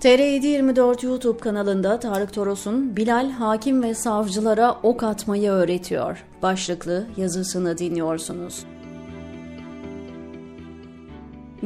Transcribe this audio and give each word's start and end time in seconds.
TR724 0.00 1.06
YouTube 1.06 1.38
kanalında 1.38 2.00
Tarık 2.00 2.32
Toros'un 2.32 2.96
Bilal 2.96 3.30
hakim 3.30 3.82
ve 3.82 3.94
savcılara 3.94 4.72
ok 4.82 5.02
atmayı 5.02 5.50
öğretiyor. 5.50 6.24
Başlıklı 6.42 7.06
yazısını 7.16 7.78
dinliyorsunuz. 7.78 8.64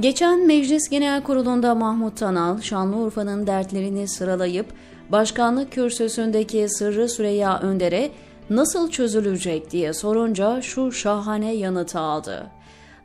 Geçen 0.00 0.46
Meclis 0.46 0.88
Genel 0.88 1.22
Kurulu'nda 1.22 1.74
Mahmut 1.74 2.16
Tanal, 2.16 2.60
Şanlıurfa'nın 2.60 3.46
dertlerini 3.46 4.08
sıralayıp 4.08 4.66
başkanlık 5.08 5.72
kürsüsündeki 5.72 6.68
Sırrı 6.68 7.08
Süreyya 7.08 7.60
Önder'e 7.60 8.10
nasıl 8.50 8.90
çözülecek 8.90 9.70
diye 9.70 9.92
sorunca 9.92 10.62
şu 10.62 10.92
şahane 10.92 11.54
yanıtı 11.54 11.98
aldı. 11.98 12.46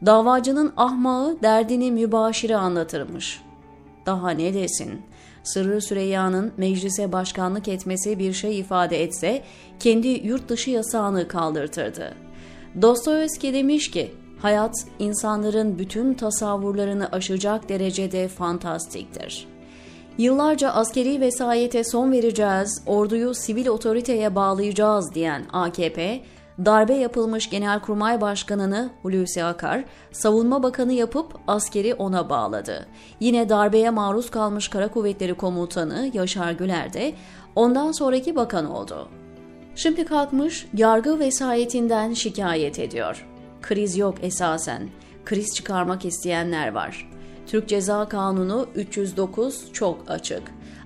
Davacının 0.05 0.73
ahmağı 0.77 1.37
derdini 1.41 1.91
mübaşire 1.91 2.55
anlatırmış. 2.55 3.48
Daha 4.09 4.29
ne 4.29 4.53
desin? 4.53 5.01
Sırrı 5.43 5.81
Süreyya'nın 5.81 6.51
meclise 6.57 7.11
başkanlık 7.11 7.67
etmesi 7.67 8.19
bir 8.19 8.33
şey 8.33 8.59
ifade 8.59 9.03
etse 9.03 9.43
kendi 9.79 10.07
yurt 10.07 10.49
dışı 10.49 10.69
yasağını 10.69 11.27
kaldırtırdı. 11.27 12.13
Dostoyevski 12.81 13.53
demiş 13.53 13.91
ki, 13.91 14.11
hayat 14.41 14.73
insanların 14.99 15.79
bütün 15.79 16.13
tasavvurlarını 16.13 17.09
aşacak 17.11 17.69
derecede 17.69 18.27
fantastiktir. 18.27 19.47
Yıllarca 20.17 20.69
askeri 20.69 21.21
vesayete 21.21 21.83
son 21.83 22.11
vereceğiz, 22.11 22.83
orduyu 22.85 23.33
sivil 23.33 23.67
otoriteye 23.67 24.35
bağlayacağız 24.35 25.13
diyen 25.13 25.45
AKP, 25.53 26.21
darbe 26.65 26.93
yapılmış 26.93 27.49
Genelkurmay 27.49 28.21
Başkanı'nı 28.21 28.89
Hulusi 29.01 29.43
Akar, 29.43 29.83
Savunma 30.11 30.63
Bakanı 30.63 30.93
yapıp 30.93 31.33
askeri 31.47 31.93
ona 31.93 32.29
bağladı. 32.29 32.87
Yine 33.19 33.49
darbeye 33.49 33.89
maruz 33.89 34.31
kalmış 34.31 34.67
Kara 34.67 34.87
Kuvvetleri 34.87 35.33
Komutanı 35.33 36.11
Yaşar 36.13 36.51
Güler 36.51 36.93
de 36.93 37.13
ondan 37.55 37.91
sonraki 37.91 38.35
bakan 38.35 38.71
oldu. 38.71 39.07
Şimdi 39.75 40.05
kalkmış 40.05 40.67
yargı 40.73 41.19
vesayetinden 41.19 42.13
şikayet 42.13 42.79
ediyor. 42.79 43.25
Kriz 43.61 43.97
yok 43.97 44.15
esasen. 44.21 44.89
Kriz 45.25 45.55
çıkarmak 45.55 46.05
isteyenler 46.05 46.71
var. 46.71 47.09
Türk 47.47 47.67
Ceza 47.67 48.09
Kanunu 48.09 48.67
309 48.75 49.73
çok 49.73 50.03
açık 50.07 50.43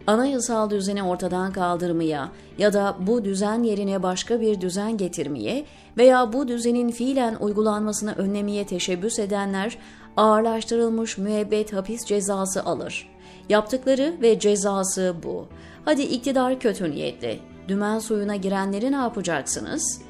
anayasal 0.07 0.69
düzeni 0.69 1.03
ortadan 1.03 1.53
kaldırmaya 1.53 2.29
ya 2.57 2.73
da 2.73 2.95
bu 2.99 3.25
düzen 3.25 3.63
yerine 3.63 4.03
başka 4.03 4.41
bir 4.41 4.61
düzen 4.61 4.97
getirmeye 4.97 5.65
veya 5.97 6.33
bu 6.33 6.47
düzenin 6.47 6.91
fiilen 6.91 7.35
uygulanmasını 7.39 8.13
önlemeye 8.15 8.65
teşebbüs 8.65 9.19
edenler 9.19 9.77
ağırlaştırılmış 10.17 11.17
müebbet 11.17 11.73
hapis 11.73 12.05
cezası 12.05 12.63
alır. 12.63 13.09
Yaptıkları 13.49 14.13
ve 14.21 14.39
cezası 14.39 15.15
bu. 15.23 15.47
Hadi 15.85 16.01
iktidar 16.01 16.59
kötü 16.59 16.91
niyetli. 16.91 17.39
Dümen 17.67 17.99
suyuna 17.99 18.35
girenleri 18.35 18.91
ne 18.91 18.95
yapacaksınız? 18.95 20.01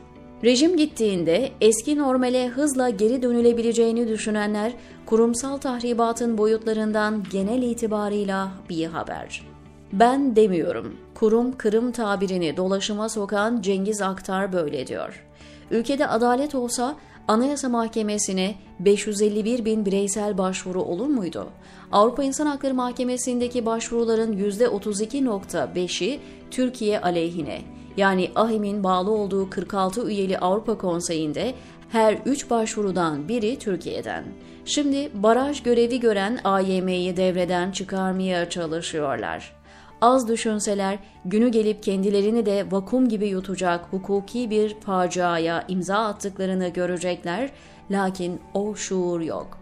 Rejim 0.44 0.78
gittiğinde 0.78 1.52
eski 1.61 1.97
normale 1.97 2.47
hızla 2.47 2.89
geri 2.89 3.22
dönülebileceğini 3.22 4.07
düşünenler 4.07 4.73
kurumsal 5.05 5.57
tahribatın 5.57 6.38
boyutlarından 6.38 7.23
genel 7.31 7.61
itibarıyla 7.61 8.52
bir 8.69 8.85
haber. 8.85 9.52
Ben 9.94 10.36
demiyorum. 10.36 10.97
Kurum 11.16 11.58
kırım 11.58 11.91
tabirini 11.91 12.58
dolaşıma 12.58 13.09
sokan 13.09 13.61
Cengiz 13.61 14.02
Aktar 14.02 14.53
böyle 14.53 14.88
diyor. 14.88 15.25
Ülkede 15.72 16.08
adalet 16.08 16.55
olsa 16.55 16.95
Anayasa 17.27 17.69
Mahkemesi'ne 17.69 18.55
551 18.80 19.66
bin 19.66 19.85
bireysel 19.85 20.38
başvuru 20.38 20.81
olur 20.81 21.08
muydu? 21.08 21.50
Avrupa 21.91 22.23
İnsan 22.23 22.45
Hakları 22.45 22.73
Mahkemesi'ndeki 22.73 23.66
başvuruların 23.66 24.38
%32.5'i 24.38 26.19
Türkiye 26.52 27.02
aleyhine. 27.02 27.62
Yani 27.97 28.31
AHİM'in 28.35 28.84
bağlı 28.84 29.12
olduğu 29.12 29.50
46 29.50 30.07
üyeli 30.07 30.38
Avrupa 30.38 30.78
Konseyi'nde 30.78 31.53
her 31.90 32.17
3 32.25 32.50
başvurudan 32.50 33.28
biri 33.28 33.59
Türkiye'den. 33.59 34.23
Şimdi 34.66 35.09
baraj 35.13 35.63
görevi 35.63 36.00
gören 36.00 36.40
AYM'yi 36.44 37.17
devreden 37.17 37.72
çıkarmaya 37.72 38.50
çalışıyorlar 38.50 39.62
az 40.03 40.28
düşünseler 40.28 41.00
günü 41.25 41.50
gelip 41.50 41.84
kendilerini 41.84 42.46
de 42.46 42.72
vakum 42.72 43.09
gibi 43.09 43.28
yutacak 43.28 43.86
hukuki 43.91 44.50
bir 44.50 44.80
faciaya 44.80 45.66
imza 45.68 45.97
attıklarını 45.97 46.68
görecekler 46.68 47.50
lakin 47.91 48.41
o 48.53 48.75
şuur 48.75 49.22
yok. 49.22 49.58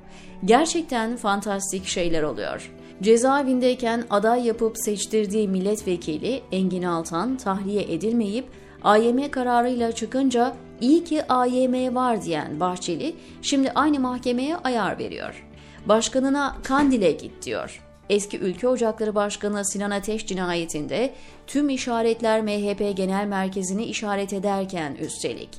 Gerçekten 0.45 1.17
fantastik 1.17 1.85
şeyler 1.85 2.23
oluyor. 2.23 2.71
Cezaevindeyken 3.01 4.03
aday 4.09 4.47
yapıp 4.47 4.77
seçtirdiği 4.77 5.47
milletvekili 5.47 6.41
Engin 6.51 6.83
Altan 6.83 7.37
tahliye 7.37 7.93
edilmeyip 7.93 8.45
AYM 8.83 9.31
kararıyla 9.31 9.91
çıkınca 9.91 10.55
iyi 10.81 11.03
ki 11.03 11.23
AYM 11.27 11.95
var 11.95 12.21
diyen 12.21 12.59
Bahçeli 12.59 13.15
şimdi 13.41 13.71
aynı 13.71 13.99
mahkemeye 13.99 14.57
ayar 14.57 14.99
veriyor. 14.99 15.47
Başkanına 15.85 16.57
Kandil'e 16.63 17.11
git 17.11 17.45
diyor 17.45 17.90
eski 18.09 18.39
Ülke 18.39 18.67
Ocakları 18.67 19.15
Başkanı 19.15 19.65
Sinan 19.65 19.91
Ateş 19.91 20.27
cinayetinde 20.27 21.13
tüm 21.47 21.69
işaretler 21.69 22.41
MHP 22.41 22.97
Genel 22.97 23.25
Merkezi'ni 23.25 23.85
işaret 23.85 24.33
ederken 24.33 24.95
üstelik. 25.01 25.49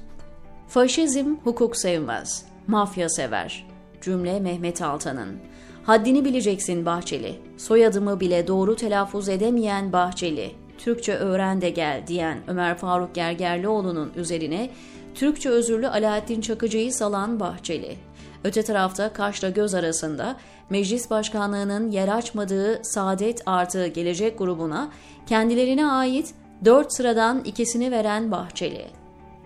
Faşizm 0.68 1.34
hukuk 1.44 1.76
sevmez, 1.76 2.44
mafya 2.66 3.08
sever. 3.08 3.66
Cümle 4.00 4.40
Mehmet 4.40 4.82
Altan'ın. 4.82 5.36
Haddini 5.84 6.24
bileceksin 6.24 6.86
Bahçeli. 6.86 7.34
Soyadımı 7.56 8.20
bile 8.20 8.46
doğru 8.46 8.76
telaffuz 8.76 9.28
edemeyen 9.28 9.92
Bahçeli. 9.92 10.52
Türkçe 10.78 11.14
öğren 11.14 11.60
de 11.60 11.70
gel 11.70 12.02
diyen 12.06 12.38
Ömer 12.46 12.78
Faruk 12.78 13.14
Gergerlioğlu'nun 13.14 14.12
üzerine 14.16 14.70
Türkçe 15.14 15.48
özürlü 15.48 15.88
Alaaddin 15.88 16.40
Çakıcı'yı 16.40 16.92
salan 16.92 17.40
Bahçeli. 17.40 17.96
Öte 18.44 18.62
tarafta 18.62 19.12
kaşla 19.12 19.48
göz 19.50 19.74
arasında 19.74 20.36
meclis 20.70 21.10
başkanlığının 21.10 21.90
yer 21.90 22.08
açmadığı 22.08 22.84
Saadet 22.84 23.42
artı 23.46 23.86
Gelecek 23.86 24.38
grubuna 24.38 24.90
kendilerine 25.26 25.86
ait 25.86 26.34
dört 26.64 26.96
sıradan 26.96 27.44
ikisini 27.44 27.90
veren 27.90 28.30
Bahçeli. 28.30 28.86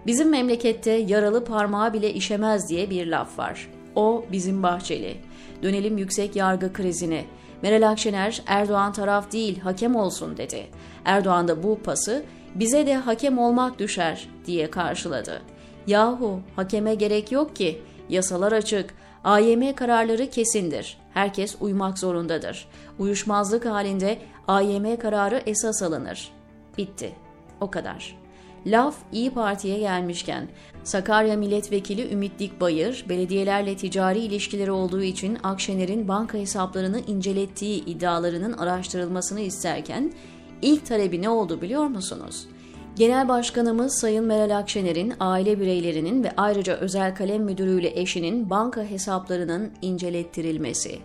Bizim 0.06 0.30
memlekette 0.30 0.90
yaralı 0.90 1.44
parmağı 1.44 1.92
bile 1.92 2.14
işemez 2.14 2.68
diye 2.68 2.90
bir 2.90 3.06
laf 3.06 3.38
var. 3.38 3.70
O 3.94 4.24
bizim 4.32 4.62
Bahçeli. 4.62 5.16
Dönelim 5.62 5.98
yüksek 5.98 6.36
yargı 6.36 6.72
krizine. 6.72 7.24
Meral 7.62 7.90
Akşener 7.90 8.42
Erdoğan 8.46 8.92
taraf 8.92 9.32
değil 9.32 9.60
hakem 9.60 9.96
olsun 9.96 10.36
dedi. 10.36 10.66
Erdoğan 11.04 11.48
da 11.48 11.62
bu 11.62 11.78
pası 11.78 12.24
bize 12.54 12.86
de 12.86 12.94
hakem 12.94 13.38
olmak 13.38 13.78
düşer 13.78 14.28
diye 14.46 14.70
karşıladı. 14.70 15.42
Yahu 15.86 16.40
hakeme 16.56 16.94
gerek 16.94 17.32
yok 17.32 17.56
ki 17.56 17.82
yasalar 18.08 18.52
açık, 18.52 18.94
AYM 19.24 19.74
kararları 19.74 20.30
kesindir. 20.30 20.98
Herkes 21.14 21.56
uymak 21.60 21.98
zorundadır. 21.98 22.68
Uyuşmazlık 22.98 23.66
halinde 23.66 24.18
AYM 24.48 24.96
kararı 24.96 25.42
esas 25.46 25.82
alınır. 25.82 26.32
Bitti. 26.78 27.12
O 27.60 27.70
kadar. 27.70 28.18
Laf 28.66 28.94
İyi 29.12 29.30
Parti'ye 29.30 29.78
gelmişken 29.78 30.48
Sakarya 30.84 31.36
Milletvekili 31.36 32.12
Ümit 32.12 32.38
Dikbayır, 32.38 33.04
belediyelerle 33.08 33.76
ticari 33.76 34.18
ilişkileri 34.18 34.70
olduğu 34.70 35.02
için 35.02 35.38
Akşener'in 35.42 36.08
banka 36.08 36.38
hesaplarını 36.38 37.00
incelettiği 37.00 37.84
iddialarının 37.84 38.52
araştırılmasını 38.52 39.40
isterken 39.40 40.12
ilk 40.62 40.86
talebi 40.86 41.22
ne 41.22 41.28
oldu 41.28 41.62
biliyor 41.62 41.86
musunuz? 41.86 42.46
Genel 42.96 43.28
Başkanımız 43.28 43.98
Sayın 43.98 44.24
Meral 44.24 44.58
Akşener'in 44.58 45.14
aile 45.20 45.60
bireylerinin 45.60 46.24
ve 46.24 46.32
ayrıca 46.36 46.74
özel 46.74 47.14
kalem 47.14 47.42
müdürüyle 47.42 48.00
eşinin 48.00 48.50
banka 48.50 48.82
hesaplarının 48.82 49.72
incelettirilmesi. 49.82 50.98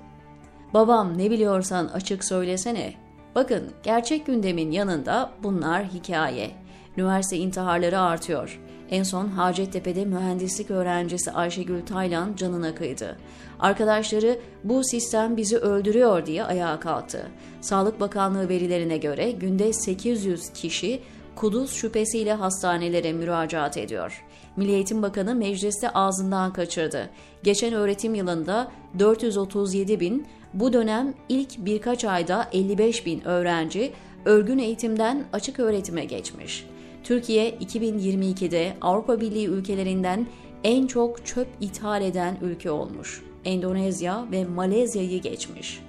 Babam 0.73 1.17
ne 1.17 1.31
biliyorsan 1.31 1.87
açık 1.87 2.23
söylesene. 2.23 2.93
Bakın 3.35 3.71
gerçek 3.83 4.25
gündemin 4.25 4.71
yanında 4.71 5.31
bunlar 5.43 5.85
hikaye. 5.85 6.51
Üniversite 6.97 7.37
intiharları 7.37 7.99
artıyor. 7.99 8.59
En 8.89 9.03
son 9.03 9.27
Hacettepe'de 9.27 10.05
mühendislik 10.05 10.71
öğrencisi 10.71 11.31
Ayşegül 11.31 11.85
Taylan 11.85 12.35
canına 12.35 12.75
kıydı. 12.75 13.17
Arkadaşları 13.59 14.39
bu 14.63 14.83
sistem 14.83 15.37
bizi 15.37 15.57
öldürüyor 15.57 16.25
diye 16.25 16.43
ayağa 16.43 16.79
kalktı. 16.79 17.27
Sağlık 17.61 17.99
Bakanlığı 17.99 18.49
verilerine 18.49 18.97
göre 18.97 19.31
günde 19.31 19.73
800 19.73 20.49
kişi 20.53 21.01
kuduz 21.41 21.73
şüphesiyle 21.73 22.33
hastanelere 22.33 23.13
müracaat 23.13 23.77
ediyor. 23.77 24.23
Milli 24.55 24.71
Eğitim 24.71 25.01
Bakanı 25.01 25.35
mecliste 25.35 25.89
ağzından 25.89 26.53
kaçırdı. 26.53 27.09
Geçen 27.43 27.73
öğretim 27.73 28.15
yılında 28.15 28.71
437 28.99 29.99
bin, 29.99 30.27
bu 30.53 30.73
dönem 30.73 31.13
ilk 31.29 31.57
birkaç 31.57 32.05
ayda 32.05 32.49
55 32.51 33.05
bin 33.05 33.21
öğrenci 33.27 33.91
örgün 34.25 34.59
eğitimden 34.59 35.25
açık 35.33 35.59
öğretime 35.59 36.05
geçmiş. 36.05 36.65
Türkiye 37.03 37.51
2022'de 37.51 38.73
Avrupa 38.81 39.21
Birliği 39.21 39.47
ülkelerinden 39.47 40.27
en 40.63 40.87
çok 40.87 41.25
çöp 41.25 41.47
ithal 41.61 42.01
eden 42.01 42.37
ülke 42.41 42.71
olmuş. 42.71 43.23
Endonezya 43.45 44.25
ve 44.31 44.45
Malezya'yı 44.45 45.21
geçmiş. 45.21 45.79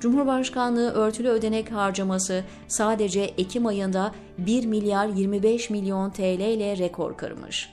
Cumhurbaşkanlığı 0.00 0.90
örtülü 0.90 1.28
ödenek 1.28 1.72
harcaması 1.72 2.44
sadece 2.68 3.20
Ekim 3.20 3.66
ayında 3.66 4.12
1 4.38 4.66
milyar 4.66 5.06
25 5.06 5.70
milyon 5.70 6.10
TL 6.10 6.40
ile 6.40 6.78
rekor 6.78 7.16
kırmış. 7.16 7.72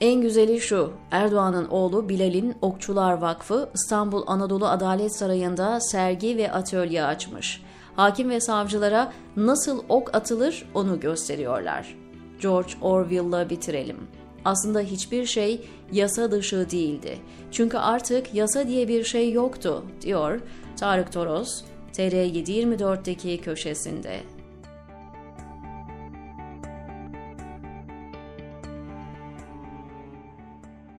En 0.00 0.20
güzeli 0.20 0.60
şu, 0.60 0.92
Erdoğan'ın 1.10 1.68
oğlu 1.68 2.08
Bilal'in 2.08 2.54
Okçular 2.62 3.12
Vakfı 3.12 3.68
İstanbul 3.74 4.22
Anadolu 4.26 4.66
Adalet 4.66 5.16
Sarayı'nda 5.16 5.80
sergi 5.80 6.36
ve 6.36 6.52
atölye 6.52 7.04
açmış. 7.04 7.62
Hakim 7.96 8.30
ve 8.30 8.40
savcılara 8.40 9.12
nasıl 9.36 9.82
ok 9.88 10.14
atılır 10.14 10.68
onu 10.74 11.00
gösteriyorlar. 11.00 11.96
George 12.42 12.72
Orwell'la 12.82 13.50
bitirelim. 13.50 13.98
Aslında 14.44 14.80
hiçbir 14.80 15.26
şey 15.26 15.68
yasa 15.92 16.30
dışı 16.30 16.70
değildi. 16.70 17.18
Çünkü 17.50 17.76
artık 17.78 18.34
yasa 18.34 18.68
diye 18.68 18.88
bir 18.88 19.04
şey 19.04 19.32
yoktu, 19.32 19.84
diyor 20.02 20.40
Tarık 20.76 21.12
Toros, 21.12 21.64
TR724'deki 21.92 23.40
köşesinde. 23.40 24.35